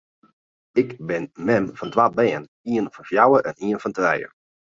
Ik 0.81 0.95
bin 1.07 1.23
mem 1.47 1.65
fan 1.77 1.89
twa 1.93 2.05
bern, 2.17 2.43
ien 2.73 2.85
fan 2.93 3.07
fjouwer 3.09 3.41
en 3.49 3.55
ien 3.67 3.81
fan 3.83 3.93
trije. 3.97 4.27